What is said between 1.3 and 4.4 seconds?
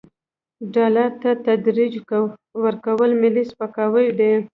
ترجیح ورکول ملي سپکاوی دی.